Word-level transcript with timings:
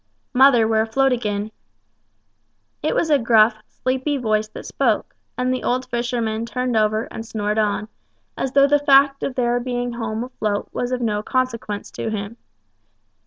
"Mother, 0.33 0.67
we're 0.67 0.81
afloat 0.81 1.13
agin." 1.13 1.51
It 2.81 2.95
was 2.95 3.11
a 3.11 3.19
gruff, 3.19 3.61
sleepy 3.67 4.17
voice 4.17 4.47
that 4.47 4.65
spoke, 4.65 5.15
and 5.37 5.53
the 5.53 5.61
old 5.63 5.85
fisherman 5.91 6.47
turned 6.47 6.75
over 6.75 7.03
and 7.11 7.23
snored 7.23 7.59
on, 7.59 7.87
as 8.35 8.53
though 8.53 8.65
the 8.65 8.79
fact 8.79 9.21
of 9.21 9.35
their 9.35 9.57
home 9.59 9.63
being 9.63 9.93
afloat 10.23 10.69
was 10.73 10.91
of 10.91 11.01
no 11.01 11.21
consequence 11.21 11.91
to 11.91 12.09
him. 12.09 12.37